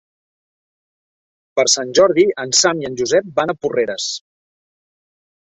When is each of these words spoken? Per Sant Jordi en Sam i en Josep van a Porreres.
Per 1.59 1.65
Sant 1.73 1.91
Jordi 1.99 2.25
en 2.45 2.55
Sam 2.61 2.81
i 2.85 2.89
en 2.91 2.97
Josep 3.03 3.29
van 3.43 3.55
a 3.55 3.59
Porreres. 3.61 4.09